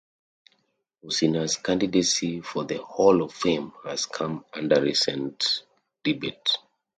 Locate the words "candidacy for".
1.57-2.63